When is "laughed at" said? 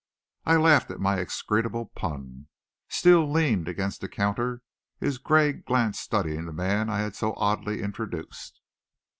0.55-0.99